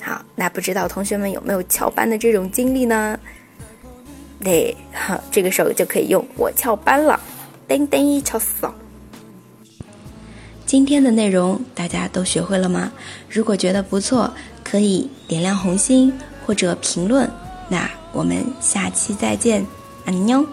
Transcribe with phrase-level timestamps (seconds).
[0.00, 3.18] 好，那不知道同学们有没有翘班的这种经历呢？
[4.42, 4.76] 对，
[5.30, 7.18] 这个时候就可以用我翘班了，
[7.68, 8.72] 땡땡이쳤 어。
[10.64, 12.92] 今天的内容大家都学会了吗？
[13.30, 14.32] 如果觉得不错，
[14.64, 16.12] 可以点亮红心
[16.44, 17.30] 或者评论。
[17.68, 19.65] 那 我们下期再见，
[20.05, 20.45] 爱你哟。